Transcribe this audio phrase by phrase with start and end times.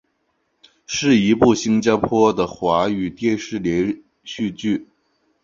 [0.87, 4.87] 是一部新加坡的的华语电视连续剧。